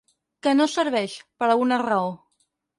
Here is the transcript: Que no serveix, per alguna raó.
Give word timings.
Que 0.47 0.53
no 0.59 0.67
serveix, 0.77 1.19
per 1.43 1.49
alguna 1.53 1.81
raó. 1.87 2.11